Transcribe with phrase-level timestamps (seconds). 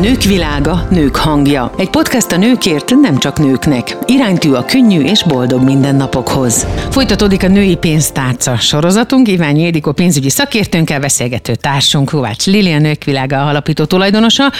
[0.00, 1.72] Nők világa, nők hangja.
[1.78, 3.96] Egy podcast a nőkért, nem csak nőknek.
[4.06, 6.66] Iránytű a könnyű és boldog mindennapokhoz.
[6.90, 9.28] Folytatódik a női pénztárca sorozatunk.
[9.28, 14.52] Iványi Édikó pénzügyi szakértőnkkel beszélgető társunk, Kovács Lili, a Nők világa alapító tulajdonosa.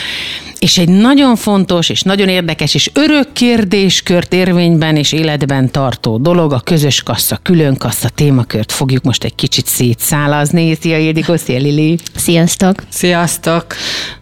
[0.59, 6.53] És egy nagyon fontos és nagyon érdekes és örök kérdéskört érvényben és életben tartó dolog,
[6.53, 10.75] a közös kassa, külön kassa témakört fogjuk most egy kicsit szétszálazni.
[10.81, 11.99] Szia Ildikó, szia Lili!
[12.15, 12.83] Sziasztok!
[12.89, 13.67] Sziasztok!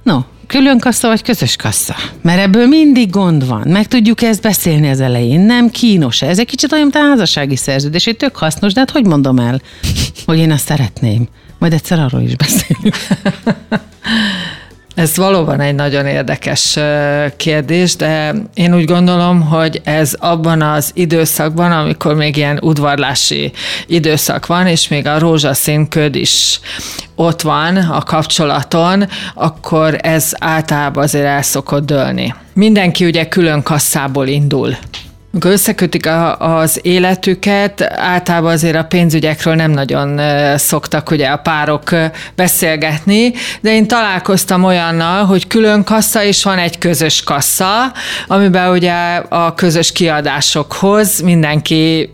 [0.02, 1.94] No, külön kassa vagy közös kassa?
[2.22, 3.68] Mert ebből mindig gond van.
[3.68, 5.40] Meg tudjuk ezt beszélni az elején.
[5.40, 6.38] Nem kínos ez.
[6.38, 8.06] egy kicsit olyan, mint a házassági szerződés.
[8.06, 9.60] Egy tök hasznos, de hát hogy mondom el,
[10.26, 11.28] hogy én azt szeretném.
[11.58, 12.96] Majd egyszer arról is beszélünk.
[14.96, 16.78] Ez valóban egy nagyon érdekes
[17.36, 23.52] kérdés, de én úgy gondolom, hogy ez abban az időszakban, amikor még ilyen udvarlási
[23.86, 26.60] időszak van, és még a rózsaszín köd is
[27.14, 32.34] ott van a kapcsolaton, akkor ez általában azért el szokott dőlni.
[32.52, 34.76] Mindenki ugye külön kasszából indul.
[35.36, 40.20] Amikor összekötik a, az életüket, általában azért a pénzügyekről nem nagyon
[40.58, 41.90] szoktak ugye a párok
[42.34, 47.92] beszélgetni, de én találkoztam olyannal, hogy külön kassa és van egy közös kassa,
[48.26, 48.92] amiben ugye
[49.28, 52.10] a közös kiadásokhoz mindenki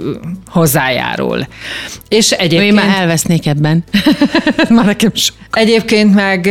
[0.47, 1.47] hozzájárul.
[2.09, 2.71] És egyébként...
[2.71, 3.85] Én már elvesznék ebben.
[4.69, 5.37] már nekem sok.
[5.53, 6.51] Egyébként meg,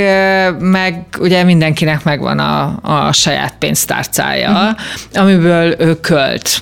[0.60, 4.78] meg ugye mindenkinek megvan a, a saját pénztárcája, uh-huh.
[5.14, 6.61] amiből ő költ.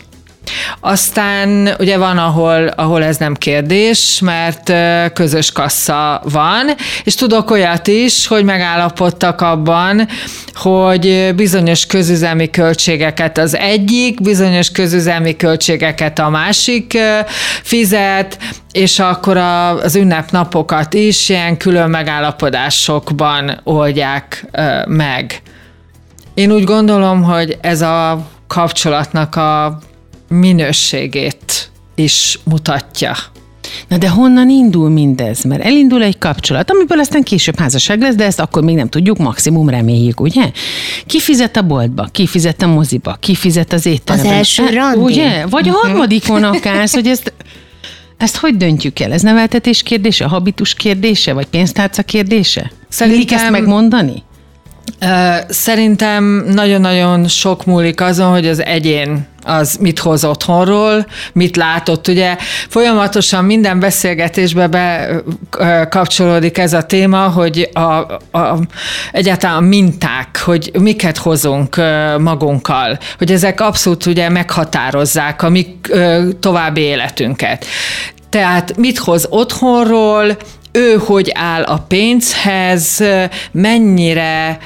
[0.80, 4.74] Aztán ugye van, ahol, ahol ez nem kérdés, mert
[5.14, 6.70] közös kassa van,
[7.04, 10.08] és tudok olyat is, hogy megállapodtak abban,
[10.54, 16.98] hogy bizonyos közüzemi költségeket az egyik, bizonyos közüzemi költségeket a másik
[17.64, 18.38] fizet,
[18.72, 24.46] és akkor az ünnepnapokat is ilyen külön megállapodásokban oldják
[24.88, 25.42] meg.
[26.34, 29.80] Én úgy gondolom, hogy ez a kapcsolatnak a
[30.30, 33.16] minőségét is mutatja.
[33.88, 35.44] Na de honnan indul mindez?
[35.44, 39.18] Mert elindul egy kapcsolat, amiből aztán később házasság lesz, de ezt akkor még nem tudjuk,
[39.18, 40.52] maximum reméljük, ugye?
[41.06, 44.32] Ki fizet a boltba, ki fizet a moziba, ki fizet az étteremben?
[44.32, 45.00] Az első hát, randi?
[45.00, 45.46] Ugye?
[45.46, 47.34] Vagy a harmadikon akár, hogy ezt,
[48.18, 49.12] ezt hogy döntjük el?
[49.12, 52.72] Ez neveltetés kérdése, habitus kérdése, vagy pénztárca kérdése?
[52.90, 53.38] Szerintem...
[53.38, 54.24] ezt megmondani?
[55.50, 62.08] Szerintem nagyon-nagyon sok múlik azon, hogy az egyén az mit hoz otthonról, mit látott.
[62.08, 62.36] Ugye
[62.68, 67.80] folyamatosan minden beszélgetésbe bekapcsolódik ez a téma, hogy a,
[68.38, 68.60] a,
[69.12, 71.76] egyáltalán a minták, hogy miket hozunk
[72.18, 75.80] magunkkal, hogy ezek abszolút ugye meghatározzák a mi
[76.40, 77.66] további életünket.
[78.30, 80.38] Tehát mit hoz otthonról,
[80.72, 83.04] ő hogy áll a pénzhez,
[83.52, 84.58] mennyire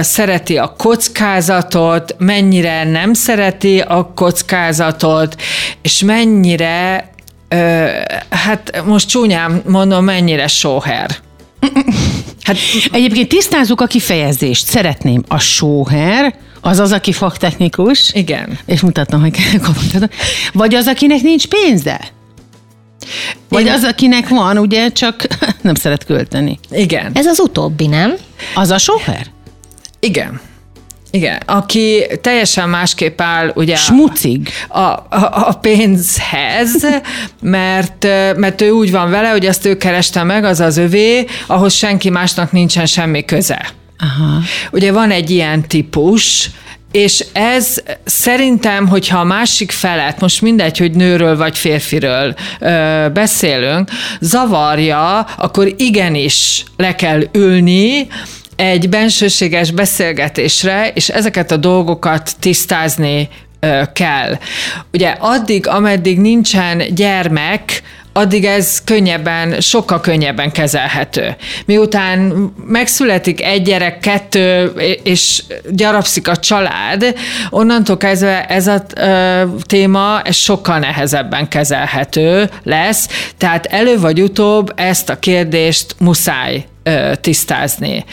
[0.00, 5.36] szereti a kockázatot, mennyire nem szereti a kockázatot,
[5.82, 7.10] és mennyire,
[8.30, 11.10] hát most csúnyán mondom, mennyire sóher.
[12.42, 12.56] Hát
[12.92, 14.66] egyébként tisztázzuk a kifejezést.
[14.66, 15.22] Szeretném.
[15.28, 18.12] A sóher az az, aki faktechnikus.
[18.12, 18.58] Igen.
[18.66, 20.08] És mutatnom, hogy kell
[20.52, 22.00] Vagy az, akinek nincs pénze.
[23.48, 23.72] Vagy Én...
[23.72, 25.26] az, akinek van, ugye, csak
[25.62, 26.58] nem szeret költeni.
[26.70, 27.10] Igen.
[27.14, 28.14] Ez az utóbbi, nem?
[28.54, 29.26] Az a sóher?
[30.00, 30.40] Igen.
[31.10, 34.48] Igen, aki teljesen másképp áll ugye Smucig.
[34.68, 36.86] A, a, a pénzhez,
[37.42, 41.74] mert, mert ő úgy van vele, hogy azt ő kereste meg, az az övé, ahhoz
[41.74, 43.68] senki másnak nincsen semmi köze.
[43.98, 44.40] Aha.
[44.70, 46.50] Ugye van egy ilyen típus,
[46.92, 53.90] és ez szerintem, hogyha a másik felet, most mindegy, hogy nőről vagy férfiről ö, beszélünk,
[54.20, 58.06] zavarja, akkor igenis le kell ülni,
[58.58, 63.28] egy bensőséges beszélgetésre, és ezeket a dolgokat tisztázni
[63.92, 64.38] kell.
[64.92, 67.82] Ugye addig, ameddig nincsen gyermek,
[68.12, 71.36] addig ez könnyebben, sokkal könnyebben kezelhető.
[71.66, 74.72] Miután megszületik egy gyerek, kettő,
[75.02, 77.14] és gyarapszik a család,
[77.50, 78.82] onnantól kezdve ez a
[79.66, 86.64] téma ez sokkal nehezebben kezelhető lesz, tehát elő vagy utóbb ezt a kérdést muszáj
[87.20, 88.04] tisztázni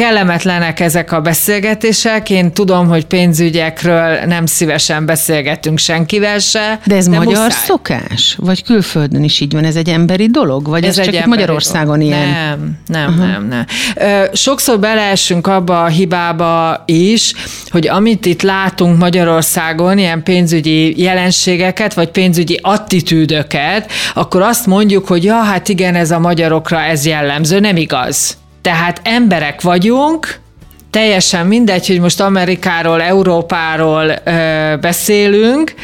[0.00, 2.30] kellemetlenek ezek a beszélgetések.
[2.30, 6.80] Én tudom, hogy pénzügyekről nem szívesen beszélgetünk senkivel se.
[6.84, 7.64] De ez de magyar muszáj.
[7.64, 8.36] szokás?
[8.38, 9.64] Vagy külföldön is így van?
[9.64, 10.68] Ez egy emberi dolog?
[10.68, 12.14] Vagy ez, ez csak Magyarországon dolog.
[12.14, 12.28] ilyen?
[12.28, 13.26] Nem, nem, uh-huh.
[13.26, 13.64] nem, nem.
[14.32, 17.32] Sokszor beleesünk abba a hibába is,
[17.70, 25.24] hogy amit itt látunk Magyarországon, ilyen pénzügyi jelenségeket, vagy pénzügyi attitűdöket, akkor azt mondjuk, hogy
[25.24, 27.60] ja, hát igen, ez a magyarokra ez jellemző.
[27.60, 28.39] Nem igaz.
[28.62, 30.40] Tehát emberek vagyunk,
[30.90, 35.74] teljesen mindegy, hogy most Amerikáról, Európáról ö, beszélünk,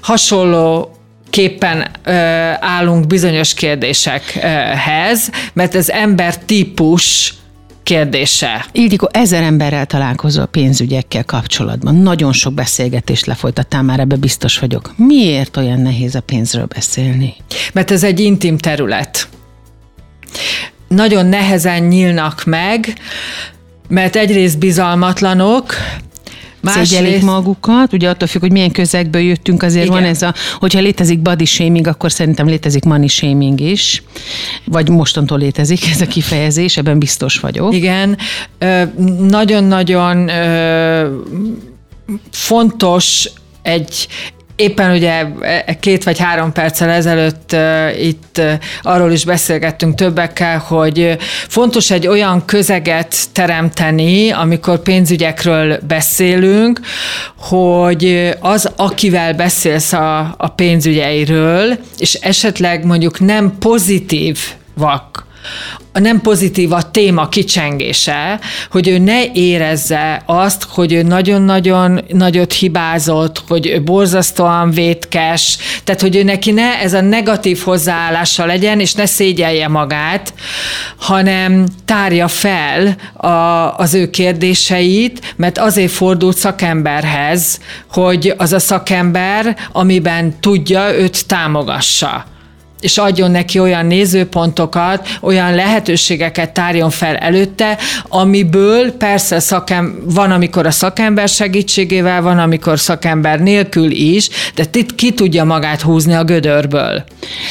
[0.00, 0.96] hasonló
[1.30, 2.12] képpen ö,
[2.60, 7.34] állunk bizonyos kérdésekhez, mert ez ember típus
[7.82, 8.66] kérdése.
[8.72, 11.94] Ildikó, ezer emberrel találkozol pénzügyekkel kapcsolatban.
[11.94, 14.92] Nagyon sok beszélgetést lefolytattál már, ebbe biztos vagyok.
[14.96, 17.34] Miért olyan nehéz a pénzről beszélni?
[17.72, 19.28] Mert ez egy intim terület.
[20.88, 22.94] Nagyon nehezen nyílnak meg,
[23.88, 25.74] mert egyrészt bizalmatlanok,
[26.66, 29.96] Szégyelik magukat, ugye attól függ, hogy milyen közegből jöttünk, azért Igen.
[29.96, 34.02] van ez a, hogyha létezik body shaming, akkor szerintem létezik money shaming is,
[34.64, 37.74] vagy mostantól létezik ez a kifejezés, ebben biztos vagyok.
[37.74, 38.18] Igen,
[39.18, 40.30] nagyon-nagyon
[42.30, 43.30] fontos
[43.62, 44.08] egy
[44.56, 48.52] Éppen ugye e, két vagy három perccel ezelőtt uh, itt uh,
[48.82, 51.16] arról is beszélgettünk többekkel, hogy
[51.48, 56.80] fontos egy olyan közeget teremteni, amikor pénzügyekről beszélünk,
[57.36, 64.38] hogy az, akivel beszélsz a, a pénzügyeiről, és esetleg mondjuk nem pozitív
[64.74, 65.26] vak,
[65.96, 72.52] a nem pozitív a téma kicsengése, hogy ő ne érezze azt, hogy ő nagyon-nagyon nagyot
[72.52, 78.80] hibázott, hogy ő borzasztóan vétkes, tehát hogy ő neki ne ez a negatív hozzáállása legyen,
[78.80, 80.34] és ne szégyelje magát,
[80.96, 83.28] hanem tárja fel a,
[83.76, 87.60] az ő kérdéseit, mert azért fordult szakemberhez,
[87.92, 92.32] hogy az a szakember, amiben tudja, őt támogassa
[92.84, 97.78] és adjon neki olyan nézőpontokat, olyan lehetőségeket tárjon fel előtte,
[98.08, 104.94] amiből persze szakem, van, amikor a szakember segítségével, van, amikor szakember nélkül is, de itt
[104.94, 107.04] ki tudja magát húzni a gödörből.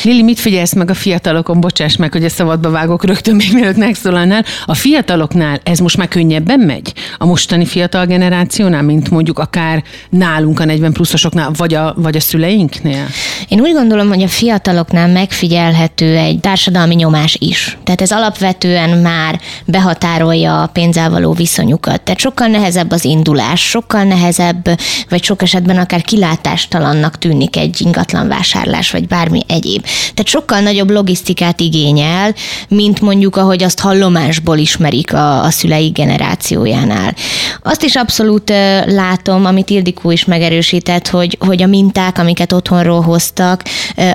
[0.03, 1.59] Lili, mit figyelsz meg a fiatalokon?
[1.59, 4.45] Bocsáss meg, hogy a szabadba vágok rögtön még mielőtt megszólalnál.
[4.65, 6.93] A fiataloknál ez most már könnyebben megy?
[7.17, 12.19] A mostani fiatal generációnál, mint mondjuk akár nálunk a 40 pluszosoknál, vagy a, vagy a
[12.19, 13.05] szüleinknél?
[13.47, 17.77] Én úgy gondolom, hogy a fiataloknál meg megfigyelhető egy társadalmi nyomás is.
[17.83, 22.01] Tehát ez alapvetően már behatárolja a pénzzel való viszonyukat.
[22.01, 24.79] Tehát sokkal nehezebb az indulás, sokkal nehezebb,
[25.09, 29.83] vagy sok esetben akár kilátástalannak tűnik egy ingatlan vásárlás, vagy bármi egyéb.
[29.83, 32.33] Tehát sokkal nagyobb logisztikát igényel,
[32.67, 37.15] mint mondjuk, ahogy azt hallomásból ismerik a, a szülei generációjánál.
[37.61, 38.49] Azt is abszolút
[38.85, 43.63] látom, amit Ildikó is megerősített, hogy, hogy a minták, amiket otthonról hoztak,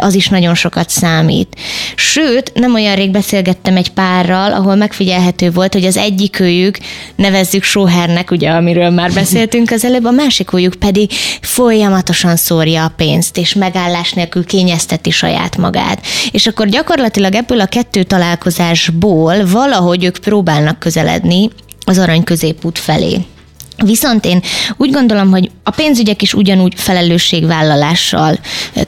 [0.01, 1.57] az is nagyon sokat számít.
[1.95, 6.79] Sőt, nem olyan rég beszélgettem egy párral, ahol megfigyelhető volt, hogy az egyik őjük,
[7.17, 11.11] nevezzük sóhernek, ugye, amiről már beszéltünk az előbb, a másik őjük pedig
[11.41, 16.07] folyamatosan szórja a pénzt, és megállás nélkül kényezteti saját magát.
[16.31, 21.51] És akkor gyakorlatilag ebből a kettő találkozásból valahogy ők próbálnak közeledni
[21.85, 23.17] az arany középút felé.
[23.85, 24.43] Viszont én
[24.77, 28.39] úgy gondolom, hogy a pénzügyek is ugyanúgy felelősségvállalással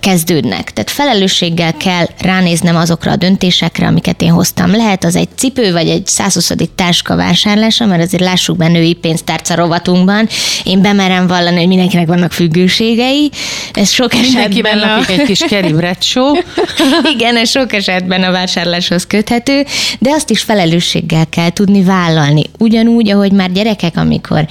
[0.00, 0.72] kezdődnek.
[0.72, 4.70] Tehát felelősséggel kell ránéznem azokra a döntésekre, amiket én hoztam.
[4.70, 6.52] Lehet az egy cipő, vagy egy 120.
[6.74, 10.28] táska vásárlása, mert azért lássuk be női pénztárca rovatunkban.
[10.64, 13.30] Én bemerem vallani, hogy mindenkinek vannak függőségei.
[13.72, 14.98] Ez sok esetben a...
[15.08, 16.38] egy kis kerimrecsó.
[17.14, 19.64] Igen, ez sok esetben a vásárláshoz köthető,
[19.98, 22.42] de azt is felelősséggel kell tudni vállalni.
[22.58, 24.46] Ugyanúgy, ahogy már gyerekek, amikor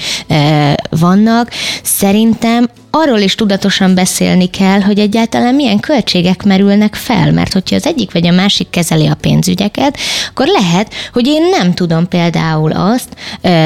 [0.90, 1.52] vannak,
[1.84, 7.86] szerintem arról is tudatosan beszélni kell, hogy egyáltalán milyen költségek merülnek fel, mert hogyha az
[7.86, 9.98] egyik vagy a másik kezeli a pénzügyeket,
[10.30, 13.10] akkor lehet, hogy én nem tudom például azt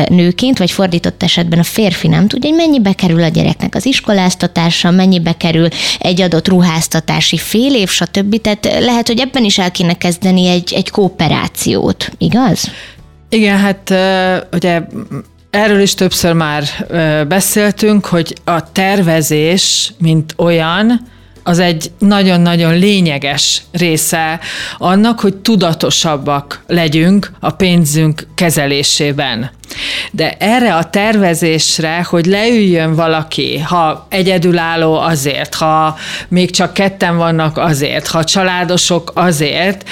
[0.09, 4.91] nőként, vagy fordított esetben a férfi nem tudja, hogy mennyibe kerül a gyereknek az iskoláztatása,
[4.91, 5.67] mennyibe kerül
[5.99, 8.41] egy adott ruháztatási fél év, stb.
[8.41, 12.71] Tehát lehet, hogy ebben is el kéne kezdeni egy, egy kooperációt, igaz?
[13.29, 13.93] Igen, hát
[14.51, 14.81] ugye
[15.53, 16.63] Erről is többször már
[17.27, 21.07] beszéltünk, hogy a tervezés, mint olyan,
[21.43, 24.39] az egy nagyon-nagyon lényeges része
[24.77, 29.51] annak, hogy tudatosabbak legyünk a pénzünk kezelésében.
[30.11, 37.57] De erre a tervezésre, hogy leüljön valaki, ha egyedülálló azért, ha még csak ketten vannak
[37.57, 39.89] azért, ha családosok azért,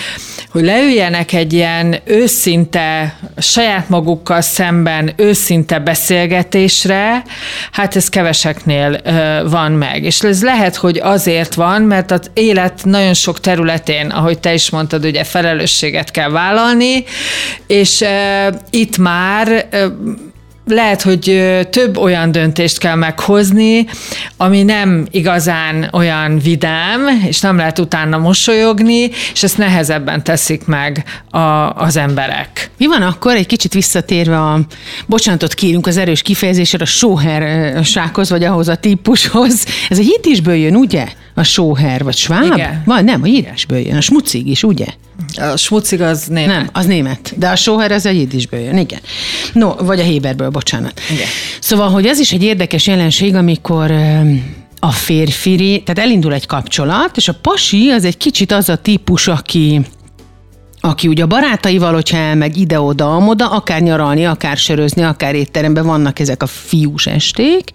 [0.52, 7.24] hogy leüljenek egy ilyen őszinte, saját magukkal szemben őszinte beszélgetésre,
[7.72, 9.02] hát ez keveseknél
[9.50, 10.04] van meg.
[10.04, 14.70] És ez lehet, hogy azért van, mert az élet nagyon sok területén, ahogy te is
[14.70, 17.04] mondtad, ugye felelősséget kell vállalni,
[17.68, 18.04] és
[18.70, 19.68] itt már
[20.66, 23.86] lehet, hogy több olyan döntést kell meghozni,
[24.38, 31.04] ami nem igazán olyan vidám, és nem lehet utána mosolyogni, és ezt nehezebben teszik meg
[31.30, 32.70] a, az emberek.
[32.78, 34.60] Mi van akkor, egy kicsit visszatérve a,
[35.06, 39.66] bocsánatot kérünk az erős kifejezésre, a sóher sákhoz, vagy ahhoz a típushoz.
[39.90, 41.08] Ez egy jiddisből jön, ugye?
[41.34, 42.44] A sóher, vagy sváb?
[42.44, 42.82] Igen.
[42.86, 44.86] Vagy nem, a írásből jön, a smucig is, ugye?
[45.36, 46.56] A smucig az német.
[46.56, 47.34] Nem, az német.
[47.38, 49.00] De a sóher az egy jiddisből jön, igen.
[49.54, 51.02] No, vagy a héberből, bocsánat.
[51.12, 51.28] Igen.
[51.60, 53.92] Szóval, hogy ez is egy érdekes jelenség, amikor
[54.80, 59.28] a férfi, tehát elindul egy kapcsolat, és a pasi az egy kicsit az a típus,
[59.28, 59.82] aki
[60.82, 66.20] aki ugye a barátaival, hogyha elmegy ide-oda, amoda, akár nyaralni, akár sörözni, akár étteremben vannak
[66.20, 67.72] ezek a fiús esték,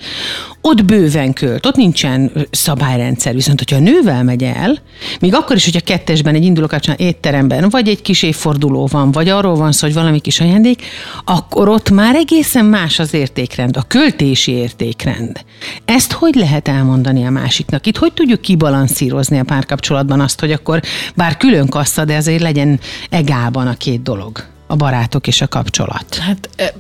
[0.61, 3.35] ott bőven költ, ott nincsen szabályrendszer.
[3.35, 4.79] Viszont, hogyha a nővel megy el,
[5.21, 9.29] még akkor is, hogyha kettesben egy induló kapcsán étteremben, vagy egy kis évforduló van, vagy
[9.29, 10.83] arról van szó, hogy valami kis ajándék,
[11.25, 15.45] akkor ott már egészen más az értékrend, a költési értékrend.
[15.85, 17.87] Ezt hogy lehet elmondani a másiknak?
[17.87, 20.81] Itt hogy tudjuk kibalanszírozni a párkapcsolatban azt, hogy akkor
[21.15, 26.15] bár külön kassza, de azért legyen egálban a két dolog, a barátok és a kapcsolat?
[26.15, 26.75] Hát e,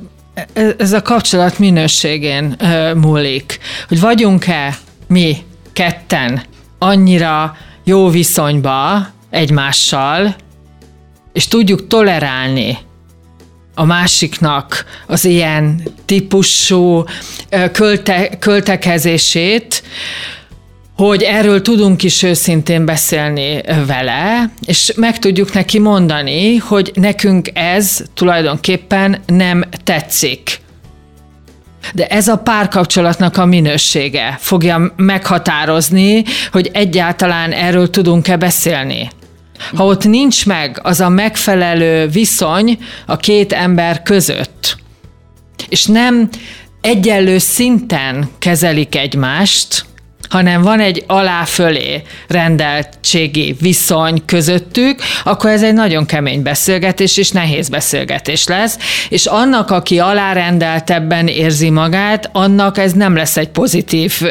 [0.52, 3.58] e, ez a kapcsolat minőségén e, múlik,
[3.88, 5.36] hogy vagyunk-e mi
[5.72, 6.42] ketten
[6.78, 10.36] annyira jó viszonyba egymással,
[11.32, 12.78] és tudjuk tolerálni
[13.74, 17.04] a másiknak az ilyen típusú
[17.72, 19.82] költe, költekezését,
[20.96, 28.02] hogy erről tudunk is őszintén beszélni vele, és meg tudjuk neki mondani, hogy nekünk ez
[28.14, 30.60] tulajdonképpen nem tetszik.
[31.94, 39.10] De ez a párkapcsolatnak a minősége fogja meghatározni, hogy egyáltalán erről tudunk-e beszélni.
[39.74, 44.76] Ha ott nincs meg az a megfelelő viszony a két ember között,
[45.68, 46.28] és nem
[46.80, 49.84] egyenlő szinten kezelik egymást,
[50.28, 57.68] hanem van egy alá-fölé rendeltségi viszony közöttük, akkor ez egy nagyon kemény beszélgetés és nehéz
[57.68, 58.78] beszélgetés lesz,
[59.08, 64.22] és annak, aki alárendeltebben érzi magát, annak ez nem lesz egy pozitív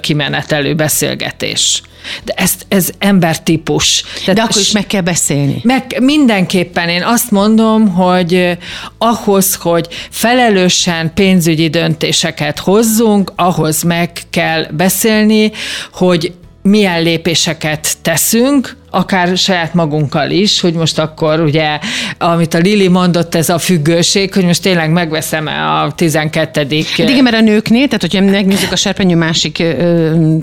[0.00, 1.82] kimenetelő beszélgetés.
[2.24, 4.04] De ez, ez embertípus.
[4.18, 5.60] Tehát De akkor is meg kell beszélni.
[5.62, 8.58] Meg, mindenképpen én azt mondom, hogy
[8.98, 15.52] ahhoz, hogy felelősen pénzügyi döntéseket hozzunk, ahhoz meg kell beszélni,
[15.92, 21.78] hogy milyen lépéseket teszünk, akár saját magunkkal is, hogy most akkor ugye,
[22.18, 26.72] amit a Lili mondott, ez a függőség, hogy most tényleg megveszem a 12 hát
[27.08, 29.62] Igen, mert a nőknél, tehát hogyha megnézzük a serpenyő másik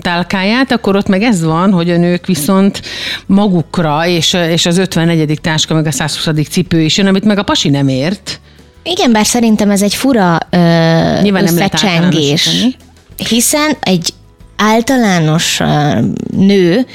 [0.00, 2.82] tálkáját, akkor ott meg ez van, hogy a nők viszont
[3.26, 5.38] magukra, és, és az 54.
[5.40, 6.48] táska, meg a 120.
[6.50, 8.40] cipő is jön, amit meg a pasi nem ért.
[8.82, 10.58] Igen, bár szerintem ez egy fura ö,
[11.22, 12.66] Nyilván összecsengés.
[13.28, 14.12] Hiszen egy
[14.56, 15.60] általános
[16.36, 16.86] nő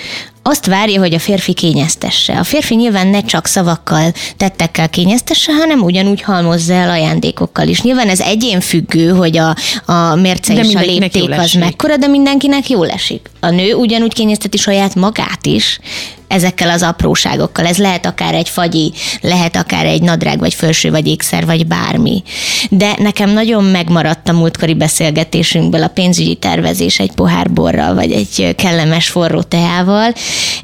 [0.43, 2.39] azt várja, hogy a férfi kényeztesse.
[2.39, 7.81] A férfi nyilván ne csak szavakkal, tettekkel kényeztesse, hanem ugyanúgy halmozza el ajándékokkal is.
[7.81, 12.69] Nyilván ez egyén függő, hogy a, a mérce és a lépték az mekkora, de mindenkinek
[12.69, 13.32] jól esik.
[13.43, 15.79] A nő ugyanúgy kényezteti saját magát is,
[16.27, 17.65] ezekkel az apróságokkal.
[17.65, 22.23] Ez lehet akár egy fagyi, lehet akár egy nadrág, vagy felső, vagy ékszer, vagy bármi.
[22.69, 28.55] De nekem nagyon megmaradt a múltkori beszélgetésünkből a pénzügyi tervezés egy pohár borral, vagy egy
[28.55, 30.13] kellemes forró teával.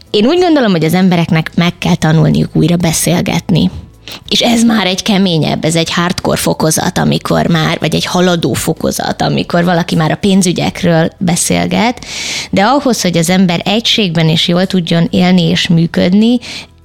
[0.10, 3.70] Én úgy gondolom, hogy az embereknek meg kell tanulniuk újra beszélgetni.
[4.30, 9.22] És ez már egy keményebb, ez egy hardcore fokozat, amikor már, vagy egy haladó fokozat,
[9.22, 12.06] amikor valaki már a pénzügyekről beszélget,
[12.52, 16.40] de ahhoz, hogy az ember egységben és jól tudjon élni és működni,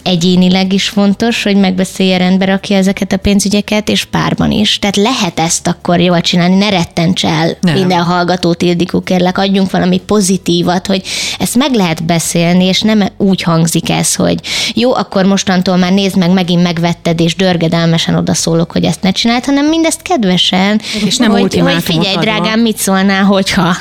[0.05, 4.79] egyénileg is fontos, hogy megbeszélje rendbe rakja ezeket a pénzügyeket, és párban is.
[4.79, 7.75] Tehát lehet ezt akkor jól csinálni, ne rettents el Nem.
[7.75, 11.03] minden hallgatót, Ildikó, kérlek, adjunk valami pozitívat, hogy
[11.39, 14.39] ezt meg lehet beszélni, és nem úgy hangzik ez, hogy
[14.75, 19.45] jó, akkor mostantól már nézd meg, megint megvetted, és dörgedelmesen odaszólok, hogy ezt ne csináld,
[19.45, 23.77] hanem mindezt kedvesen, és nem hogy, hogy figyelj, drágám, mit szólnál, hogyha...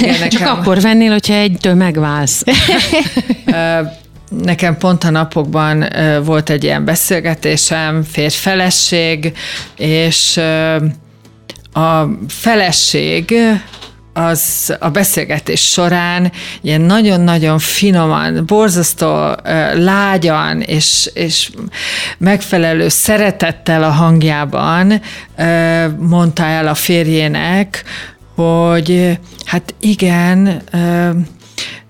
[0.00, 2.42] Igen, Csak akkor vennél, hogyha egytől megválsz.
[4.30, 5.84] Nekem pont a napokban
[6.24, 9.32] volt egy ilyen beszélgetésem, férj-feleség,
[9.76, 10.40] és
[11.72, 13.34] a feleség
[14.12, 19.34] az a beszélgetés során ilyen nagyon-nagyon finoman, borzasztó
[19.74, 21.50] lágyan és, és
[22.18, 25.00] megfelelő szeretettel a hangjában
[25.98, 27.84] mondta el a férjének,
[28.34, 30.62] hogy hát igen,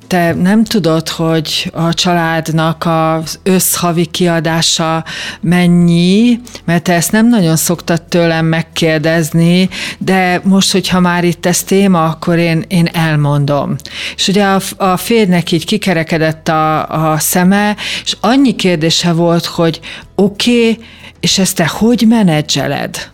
[0.08, 5.04] te nem tudod, hogy a családnak az összhavi kiadása
[5.40, 11.62] mennyi, mert te ezt nem nagyon szoktad tőlem megkérdezni, de most, hogyha már itt ez
[11.62, 13.76] téma, akkor én, én elmondom.
[14.16, 19.80] És ugye a, a férnek így kikerekedett a, a szeme, és annyi kérdése volt, hogy
[20.14, 20.84] oké, okay,
[21.20, 23.10] és ezt te hogy menedzseled?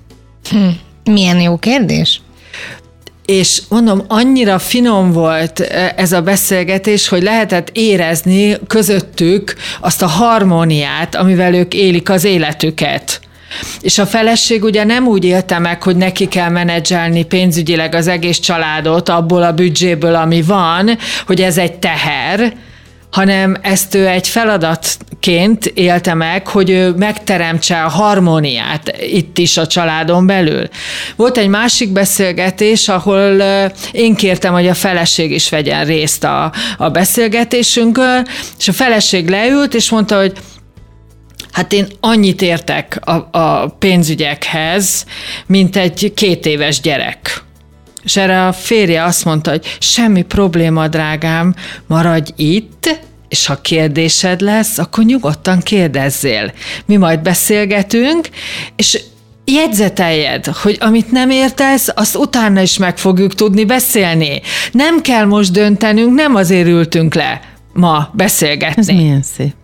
[0.50, 0.68] Hm,
[1.04, 2.20] milyen jó kérdés
[3.26, 10.06] és mondom, annyira finom volt e, ez a beszélgetés, hogy lehetett érezni közöttük azt a
[10.06, 13.20] harmóniát, amivel ők élik az életüket.
[13.80, 18.38] És a feleség ugye nem úgy élte meg, hogy neki kell menedzselni pénzügyileg az egész
[18.38, 22.52] családot abból a büdzséből, ami van, hogy ez egy teher,
[23.14, 29.66] hanem ezt ő egy feladatként élte meg, hogy ő megteremtse a harmóniát itt is a
[29.66, 30.68] családon belül.
[31.16, 33.42] Volt egy másik beszélgetés, ahol
[33.92, 38.26] én kértem, hogy a feleség is vegyen részt a, a beszélgetésünkön,
[38.58, 40.32] és a feleség leült, és mondta, hogy
[41.52, 45.04] Hát én annyit értek a, a pénzügyekhez,
[45.46, 47.43] mint egy két éves gyerek.
[48.04, 51.54] És erre a férje azt mondta, hogy semmi probléma, drágám,
[51.86, 56.52] maradj itt, és ha kérdésed lesz, akkor nyugodtan kérdezzél.
[56.86, 58.28] Mi majd beszélgetünk,
[58.76, 59.00] és
[59.44, 64.40] jegyzeteljed, hogy amit nem értesz, azt utána is meg fogjuk tudni beszélni.
[64.72, 67.40] Nem kell most döntenünk, nem azért ültünk le
[67.72, 68.80] ma beszélgetni.
[68.80, 69.54] Ez milyen szép.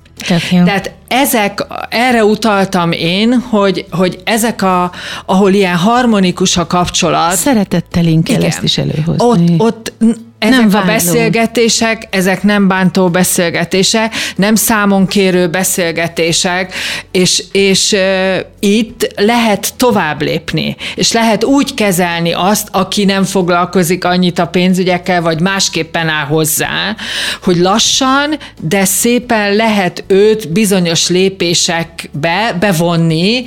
[0.65, 4.91] Tehát ezek, erre utaltam én, hogy, hogy ezek, a,
[5.27, 7.35] ahol ilyen harmonikus a kapcsolat.
[7.37, 9.55] Szeretettel kell ezt is előhozni.
[9.59, 9.93] Ott, ott
[10.41, 16.75] ezek nem a beszélgetések, ezek nem bántó beszélgetések, nem számonkérő beszélgetések,
[17.11, 24.05] és, és uh, itt lehet tovább lépni, és lehet úgy kezelni azt, aki nem foglalkozik
[24.05, 26.97] annyit a pénzügyekkel, vagy másképpen áll hozzá,
[27.43, 33.45] hogy lassan, de szépen lehet őt bizonyos lépésekbe bevonni,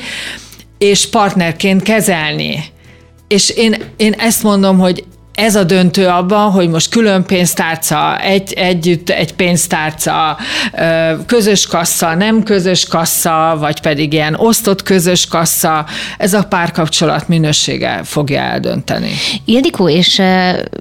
[0.78, 2.64] és partnerként kezelni.
[3.28, 8.54] És én, én ezt mondom, hogy ez a döntő abban, hogy most külön pénztárca, egy,
[8.54, 10.38] együtt egy pénztárca,
[11.26, 15.86] közös kassa, nem közös kassa, vagy pedig ilyen osztott közös kassa,
[16.18, 19.12] ez a párkapcsolat minősége fogja eldönteni.
[19.46, 20.22] Ildikó, és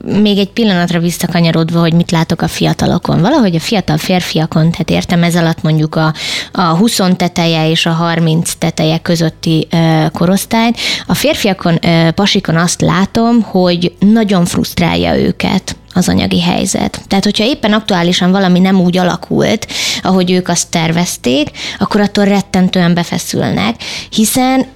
[0.04, 3.20] még egy pillanatra visszakanyarodva, hogy mit látok a fiatalokon.
[3.20, 6.14] Valahogy a fiatal férfiakon, tehát értem ez alatt mondjuk a,
[6.52, 9.68] a 20 teteje és a 30 teteje közötti
[10.12, 10.78] korosztályt.
[11.06, 11.78] A férfiakon,
[12.14, 17.00] pasikon azt látom, hogy nagyon nagyon frusztrálja őket az anyagi helyzet.
[17.08, 19.66] Tehát, hogyha éppen aktuálisan valami nem úgy alakult,
[20.02, 24.66] ahogy ők azt tervezték, akkor attól rettentően befeszülnek, hiszen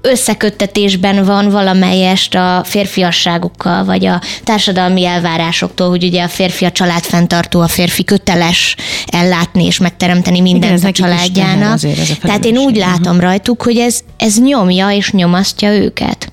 [0.00, 7.60] összeköttetésben van valamelyest a férfiasságukkal, vagy a társadalmi elvárásoktól, hogy ugye a férfi a családfenntartó,
[7.60, 11.78] a férfi köteles ellátni és megteremteni mindent Igen, a családjának.
[12.22, 16.32] Tehát én úgy látom rajtuk, hogy ez, ez nyomja és nyomasztja őket.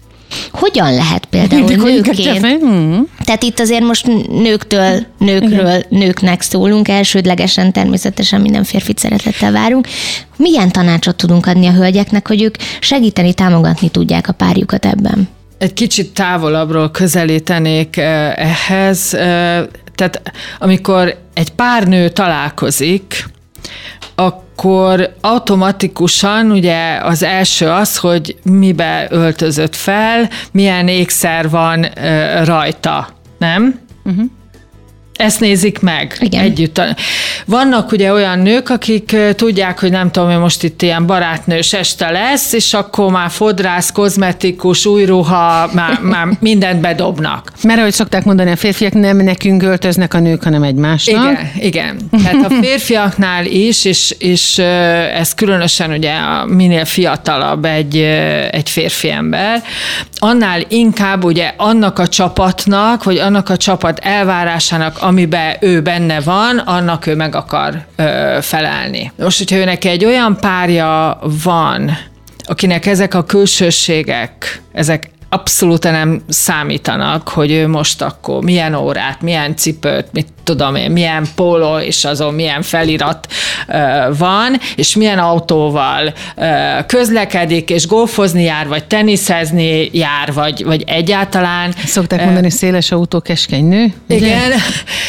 [0.51, 2.45] Hogyan lehet például nőként?
[2.45, 3.07] Hmm.
[3.23, 9.87] Tehát itt azért most nőktől, nőkről, nőknek szólunk, elsődlegesen természetesen minden férfit szeretettel várunk.
[10.37, 15.29] Milyen tanácsot tudunk adni a hölgyeknek, hogy ők segíteni, támogatni tudják a párjukat ebben?
[15.57, 19.13] Egy kicsit távolabbról közelítenék eh, ehhez.
[19.13, 19.63] Eh,
[19.95, 20.21] tehát
[20.59, 23.29] amikor egy pár nő találkozik,
[24.15, 24.49] akkor
[25.21, 31.85] automatikusan ugye az első az, hogy mibe öltözött fel, milyen ékszer van
[32.43, 33.79] rajta, nem?
[34.03, 34.25] Uh-huh
[35.21, 36.43] ezt nézik meg Igen.
[36.43, 36.81] együtt.
[37.45, 42.11] Vannak ugye olyan nők, akik tudják, hogy nem tudom, hogy most itt ilyen barátnős este
[42.11, 47.51] lesz, és akkor már fodrász, kozmetikus, új ruha, már, már mindent bedobnak.
[47.63, 51.31] Mert ahogy szokták mondani, a férfiak nem nekünk öltöznek a nők, hanem egymásnak.
[51.31, 51.97] Igen, igen.
[52.23, 54.57] Tehát a férfiaknál is, és, és
[55.17, 56.13] ez különösen ugye
[56.47, 57.97] minél fiatalabb egy,
[58.51, 59.63] egy férfi ember,
[60.17, 66.57] annál inkább ugye annak a csapatnak, vagy annak a csapat elvárásának, amiben ő benne van,
[66.57, 69.11] annak ő meg akar ö, felelni.
[69.17, 71.97] Most, hogyha őnek egy olyan párja van,
[72.43, 79.55] akinek ezek a külsőségek, ezek abszolút nem számítanak, hogy ő most akkor milyen órát, milyen
[79.55, 83.27] cipőt, mit tudom én, milyen póló, és azon milyen felirat
[83.67, 90.83] uh, van, és milyen autóval uh, közlekedik, és golfozni jár, vagy teniszezni jár, vagy, vagy
[90.87, 91.73] egyáltalán.
[91.85, 93.93] Szokták mondani, széles autó, keskeny nő.
[94.07, 94.51] Igen.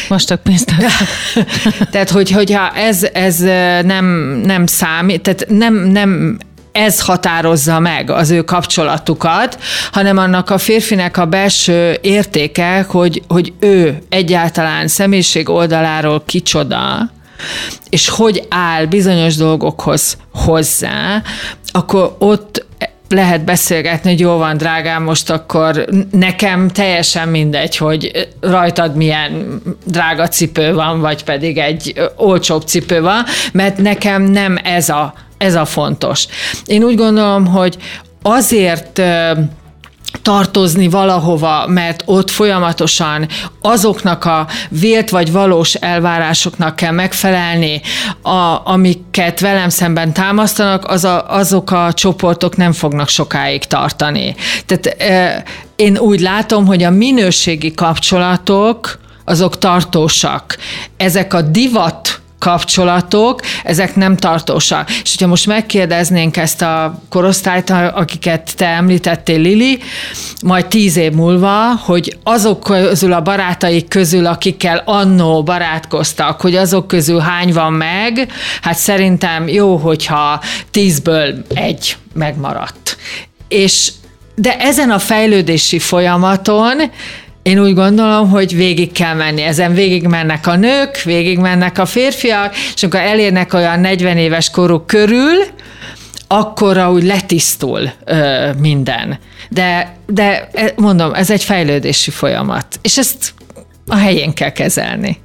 [0.09, 0.75] Most pénzt.
[1.93, 3.39] tehát, hogy, hogyha ez, ez
[3.85, 4.05] nem,
[4.45, 6.39] nem számít, tehát nem, nem
[6.73, 9.59] ez határozza meg az ő kapcsolatukat,
[9.93, 17.11] hanem annak a férfinek a belső értéke, hogy, hogy ő egyáltalán személyiség oldaláról kicsoda,
[17.89, 21.23] és hogy áll bizonyos dolgokhoz hozzá,
[21.73, 22.67] akkor ott
[23.09, 30.29] lehet beszélgetni, hogy jó van, drágám, most akkor nekem teljesen mindegy, hogy rajtad milyen drága
[30.29, 35.65] cipő van, vagy pedig egy olcsóbb cipő van, mert nekem nem ez a, ez a
[35.65, 36.27] fontos.
[36.67, 37.77] Én úgy gondolom, hogy
[38.23, 39.03] azért
[40.23, 43.29] tartozni valahova, mert ott folyamatosan
[43.61, 47.81] azoknak a vélt vagy valós elvárásoknak kell megfelelni,
[48.23, 54.35] a, amiket velem szemben támasztanak, az a, azok a csoportok nem fognak sokáig tartani.
[54.67, 55.43] Tehát e,
[55.77, 60.57] én úgy látom, hogy a minőségi kapcsolatok azok tartósak.
[60.97, 62.12] Ezek a divat
[62.43, 64.91] kapcsolatok, ezek nem tartósak.
[64.91, 69.79] És hogyha most megkérdeznénk ezt a korosztályt, akiket te említettél, Lili,
[70.45, 76.89] majd tíz év múlva, hogy azok közül a barátaik közül, akikkel annó barátkoztak, hogy azok
[76.89, 82.97] közül hány van meg, hát szerintem jó, hogyha tízből egy megmaradt.
[83.49, 83.93] És
[84.35, 86.81] de ezen a fejlődési folyamaton
[87.43, 89.43] én úgy gondolom, hogy végig kell menni.
[89.43, 94.51] Ezen végig mennek a nők, végig mennek a férfiak, és amikor elérnek olyan 40 éves
[94.51, 95.45] koruk körül,
[96.27, 99.19] akkor úgy letisztul ö, minden.
[99.49, 103.35] De, de e, mondom, ez egy fejlődési folyamat, és ezt
[103.87, 105.21] a helyén kell kezelni.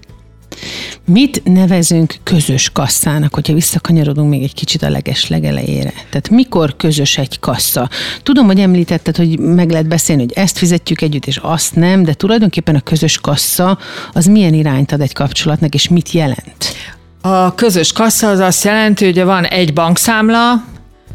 [1.06, 5.90] Mit nevezünk közös kasszának, hogyha visszakanyarodunk még egy kicsit a leges legelejére?
[5.90, 7.90] Tehát mikor közös egy kassa?
[8.24, 12.14] Tudom, hogy említetted, hogy meg lehet beszélni, hogy ezt fizetjük együtt, és azt nem, de
[12.14, 13.78] tulajdonképpen a közös kassa
[14.14, 16.76] az milyen irányt ad egy kapcsolatnak, és mit jelent?
[17.22, 20.64] A közös kassa az azt jelenti, hogy van egy bankszámla,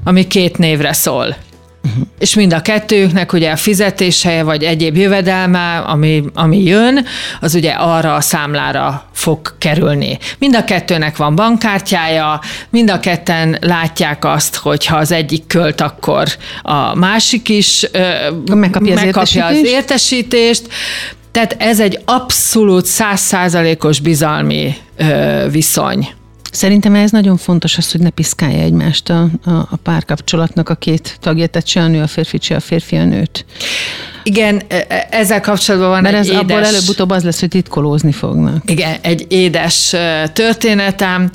[0.05, 1.37] ami két névre szól.
[1.85, 2.03] Uh-huh.
[2.19, 7.07] És mind a kettőjüknek ugye a fizetése vagy egyéb jövedelme, ami, ami jön,
[7.41, 10.19] az ugye arra a számlára fog kerülni.
[10.39, 12.41] Mind a kettőnek van bankkártyája,
[12.71, 16.29] mind a ketten látják azt, hogy ha az egyik költ, akkor
[16.63, 17.87] a másik is
[18.55, 19.65] megkapja, megkapja az, értesítést?
[19.65, 20.69] az értesítést.
[21.31, 26.09] Tehát ez egy abszolút százszázalékos bizalmi ö, viszony.
[26.53, 31.17] Szerintem ez nagyon fontos az, hogy ne piszkálja egymást a, a, a párkapcsolatnak a két
[31.21, 33.45] tagja, tehát se a nő a férfi, se a férfi a nőt.
[34.23, 36.41] Igen, e, e, ezzel kapcsolatban van Mert egy ez édes...
[36.41, 38.71] abból előbb-utóbb az lesz, hogy titkolózni fognak.
[38.71, 39.95] Igen, egy édes
[40.33, 41.31] történetem,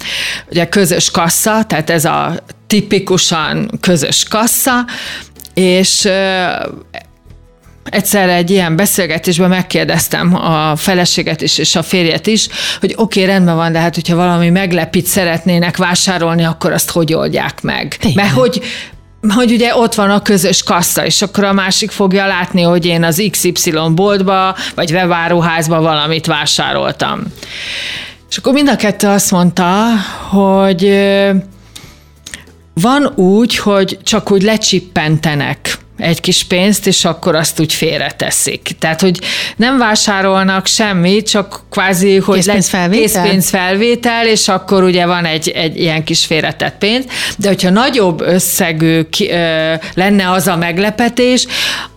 [0.50, 2.36] ugye közös kassa, tehát ez a
[2.68, 4.86] tipikusan közös kassa,
[5.54, 6.08] és
[7.90, 12.48] egyszer egy ilyen beszélgetésben megkérdeztem a feleséget is, és a férjet is,
[12.80, 17.14] hogy oké, okay, rendben van, de hát hogyha valami meglepít szeretnének vásárolni, akkor azt hogy
[17.14, 17.96] oldják meg?
[18.00, 18.14] Igen.
[18.16, 18.62] Mert hogy
[19.36, 23.04] hogy ugye ott van a közös kassa, és akkor a másik fogja látni, hogy én
[23.04, 27.24] az XY boltba, vagy webáruházba valamit vásároltam.
[28.30, 29.86] És akkor mind a kettő azt mondta,
[30.30, 31.00] hogy
[32.74, 38.76] van úgy, hogy csak úgy lecsippentenek egy kis pénzt, és akkor azt úgy félreteszik.
[38.80, 39.20] Tehát, hogy
[39.56, 43.24] nem vásárolnak semmit, csak kvázi, hogy készpénzfelvétel?
[43.24, 47.06] készpénzfelvétel, és akkor ugye van egy, egy ilyen kis félretett pénz.
[47.38, 51.48] De hogyha nagyobb összegű ki, ö, lenne az a meglepetés,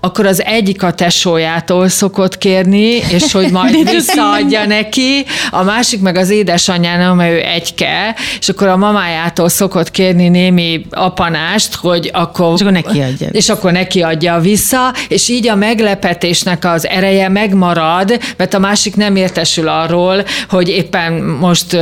[0.01, 6.16] akkor az egyik a tesójától szokott kérni, és hogy majd visszaadja neki, a másik meg
[6.16, 12.53] az édesanyjának, mert ő egyke, és akkor a mamájától szokott kérni némi apanást, hogy akkor...
[12.55, 13.29] És akkor neki adja.
[13.31, 18.97] És akkor neki adja vissza, és így a meglepetésnek az ereje megmarad, mert a másik
[18.97, 21.76] nem értesül arról, hogy éppen most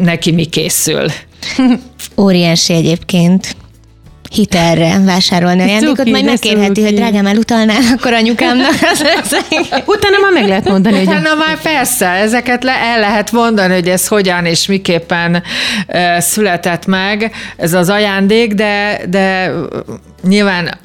[0.00, 1.06] neki mi készül.
[2.16, 3.56] Óriási egyébként
[4.30, 8.72] hitelre vásárolni ajándékot, majd megkérheti, hogy drágám elutalnál akkor anyukámnak.
[9.86, 11.06] Utána már meg lehet mondani, hogy...
[11.06, 15.42] Utána már persze, ezeket le, el lehet mondani, hogy ez hogyan és miképpen
[15.88, 19.52] uh, született meg ez az ajándék, de, de
[20.22, 20.78] nyilván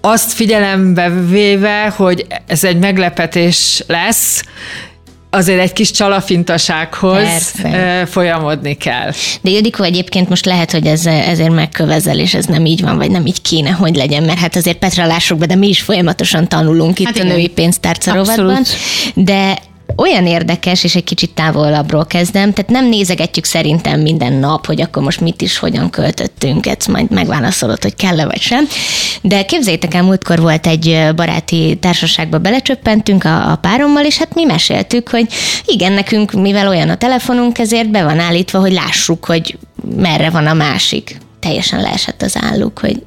[0.00, 4.42] azt figyelembe véve, hogy ez egy meglepetés lesz,
[5.34, 8.06] azért egy kis csalafintasághoz Persze.
[8.06, 9.10] folyamodni kell.
[9.40, 13.10] De Judiko egyébként most lehet, hogy ez, ezért megkövezel, és ez nem így van, vagy
[13.10, 16.48] nem így kéne, hogy legyen, mert hát azért Petra lássuk be, de mi is folyamatosan
[16.48, 18.62] tanulunk itt hát a női pénztárca rovatban.
[19.14, 19.58] De
[19.96, 25.02] olyan érdekes, és egy kicsit távolabbról kezdem, tehát nem nézegetjük szerintem minden nap, hogy akkor
[25.02, 28.66] most mit is, hogyan költöttünk, ezt majd megválaszolod, hogy kell-e vagy sem.
[29.22, 34.44] De képzeljétek el, múltkor volt egy baráti társaságba belecsöppentünk a, a párommal, és hát mi
[34.44, 35.26] meséltük, hogy
[35.64, 39.58] igen, nekünk, mivel olyan a telefonunk, ezért be van állítva, hogy lássuk, hogy
[39.96, 41.18] merre van a másik.
[41.40, 43.02] teljesen leesett az álluk, hogy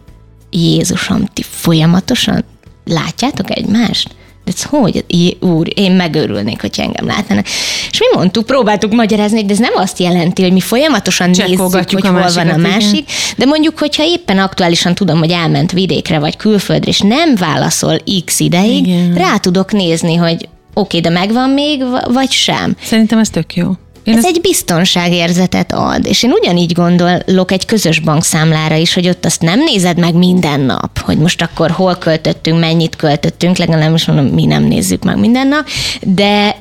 [0.49, 2.43] Jézusom, ti folyamatosan
[2.85, 4.15] látjátok egymást?
[4.47, 5.05] Ez hogy?
[5.39, 7.45] Úr, én megörülnék, hogy engem látnának.
[7.91, 12.01] És mi mondtuk, próbáltuk magyarázni, de ez nem azt jelenti, hogy mi folyamatosan nézzük, hogy
[12.01, 13.05] hol van a másik, igen.
[13.37, 18.39] de mondjuk, hogyha éppen aktuálisan tudom, hogy elment vidékre vagy külföldre, és nem válaszol x
[18.39, 19.13] ideig, igen.
[19.13, 22.75] rá tudok nézni, hogy oké, okay, de megvan még, vagy sem.
[22.83, 23.71] Szerintem ez tök jó.
[24.07, 24.35] Én ez ezt...
[24.35, 29.59] egy biztonságérzetet ad, és én ugyanígy gondolok egy közös bankszámlára is, hogy ott azt nem
[29.59, 34.63] nézed meg minden nap, hogy most akkor hol költöttünk, mennyit költöttünk, legalábbis mondom, mi nem
[34.63, 35.67] nézzük meg minden nap,
[36.01, 36.55] de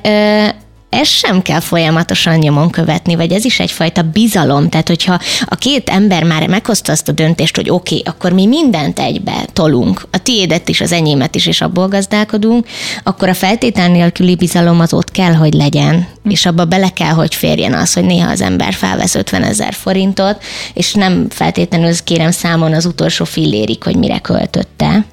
[0.89, 4.69] ez sem kell folyamatosan nyomon követni, vagy ez is egyfajta bizalom.
[4.69, 8.45] Tehát, hogyha a két ember már meghozta azt a döntést, hogy oké, okay, akkor mi
[8.45, 12.67] mindent egybe tolunk, a tiédet is, az enyémet is, és abból gazdálkodunk,
[13.03, 17.35] akkor a feltétel nélküli bizalom az ott kell, hogy legyen, és abba bele kell, hogy
[17.35, 22.73] férjen az, hogy néha az ember felvesz 50 ezer forintot, és nem feltétlenül kérem számon
[22.73, 25.05] az utolsó fillérig, hogy mire költötte.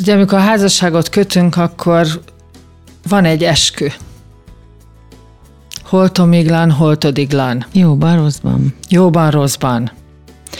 [0.00, 2.06] Ugye amikor a házasságot kötünk, akkor
[3.08, 3.86] van egy eskü
[5.94, 7.66] Holtomiglan, holtodiglan.
[7.72, 8.74] Jóban, rosszban.
[8.88, 9.90] Jóban, rosszban.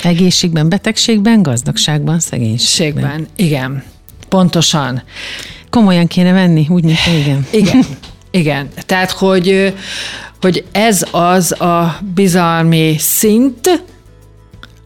[0.02, 3.10] Egészségben, betegségben, gazdagságban, szegénységben.
[3.10, 3.82] Ségben, igen.
[4.28, 5.02] Pontosan.
[5.70, 7.46] Komolyan kéne venni, úgy, mint igen.
[7.50, 7.84] Igen.
[8.30, 8.68] Igen.
[8.86, 9.74] Tehát, hogy,
[10.40, 13.84] hogy ez az a bizalmi szint,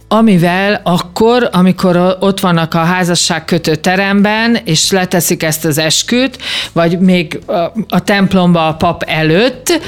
[0.09, 6.39] amivel akkor, amikor ott vannak a házasság kötő teremben, és leteszik ezt az esküt,
[6.73, 7.53] vagy még a,
[7.89, 9.81] a templomba a pap előtt,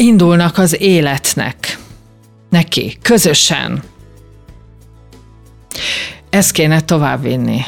[0.00, 1.78] indulnak az életnek.
[2.50, 3.82] Neki, közösen.
[6.30, 7.60] Ezt kéne továbbvinni.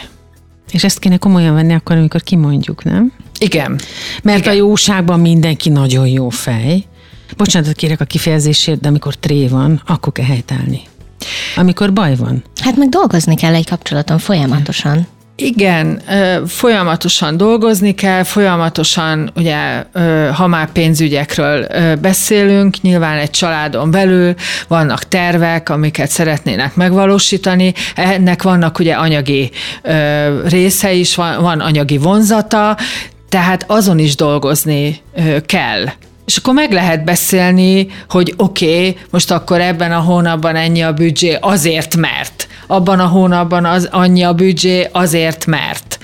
[0.70, 3.12] És ezt kéne komolyan venni akkor, amikor kimondjuk, nem?
[3.38, 3.80] Igen.
[4.22, 4.52] Mert Igen.
[4.52, 6.84] a jóságban mindenki nagyon jó fej.
[7.36, 10.80] Bocsánatot kérek a kifejezésért, de amikor tré van, akkor kell helytállni.
[11.56, 12.44] Amikor baj van.
[12.60, 15.06] Hát meg dolgozni kell egy kapcsolaton folyamatosan.
[15.36, 16.02] Igen,
[16.46, 19.84] folyamatosan dolgozni kell, folyamatosan, ugye,
[20.34, 21.66] ha már pénzügyekről
[22.00, 24.34] beszélünk, nyilván egy családon belül
[24.68, 29.50] vannak tervek, amiket szeretnének megvalósítani, ennek vannak ugye anyagi
[30.44, 32.76] része is, van, anyagi vonzata,
[33.28, 35.00] tehát azon is dolgozni
[35.46, 35.84] kell.
[36.26, 40.92] És akkor meg lehet beszélni, hogy oké, okay, most akkor ebben a hónapban ennyi a
[40.92, 45.98] büdzsé azért, mert abban a hónapban az annyi a büdzsé azért, mert.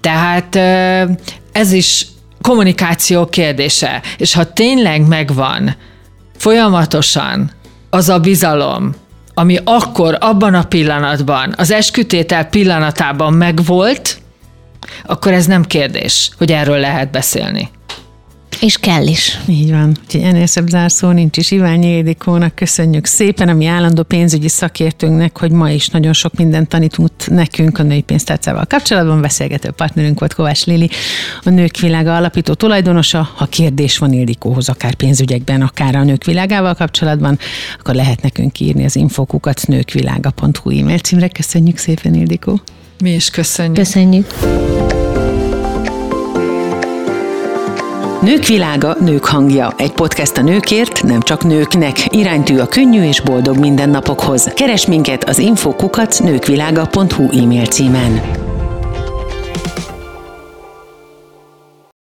[0.00, 0.56] Tehát
[1.52, 2.06] ez is
[2.40, 4.02] kommunikáció kérdése.
[4.16, 5.76] És ha tényleg megvan
[6.36, 7.50] folyamatosan
[7.90, 8.94] az a bizalom,
[9.34, 14.20] ami akkor, abban a pillanatban, az eskütétel pillanatában megvolt,
[15.06, 17.70] akkor ez nem kérdés, hogy erről lehet beszélni.
[18.62, 19.38] És kell is.
[19.46, 19.96] Így van.
[20.04, 21.50] Úgyhogy ennél szebb zárszó nincs is.
[21.50, 27.26] Iványi Édikónak köszönjük szépen, ami állandó pénzügyi szakértőnknek, hogy ma is nagyon sok mindent tanított
[27.30, 29.20] nekünk a női pénztárcával kapcsolatban.
[29.20, 30.90] Beszélgető partnerünk volt Kovács Lili,
[31.42, 33.28] a Nők Világa alapító tulajdonosa.
[33.36, 37.38] Ha kérdés van Ildikóhoz, akár pénzügyekben, akár a Nők Világával kapcsolatban,
[37.78, 41.28] akkor lehet nekünk írni az infokukat nőkvilága.hu e-mail címre.
[41.28, 42.60] Köszönjük szépen, Ildikó.
[43.00, 43.74] Mi is köszönjük.
[43.74, 44.26] Köszönjük.
[48.22, 49.72] Nők világa, nők hangja.
[49.76, 52.14] Egy podcast a nőkért, nem csak nőknek.
[52.16, 54.44] Iránytű a könnyű és boldog mindennapokhoz.
[54.54, 58.20] Keres minket az infokukat nőkvilága.hu e-mail címen.